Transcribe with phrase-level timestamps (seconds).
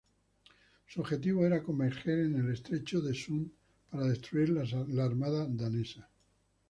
[0.87, 3.51] Su objetivo era converger en el estrecho del Sund
[3.91, 6.09] para destruir la armada danesa.